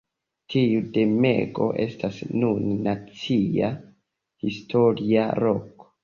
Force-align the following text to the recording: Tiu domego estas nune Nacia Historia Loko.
Tiu 0.51 0.77
domego 0.93 1.65
estas 1.83 2.17
nune 2.43 2.77
Nacia 2.87 3.69
Historia 4.47 5.27
Loko. 5.45 5.91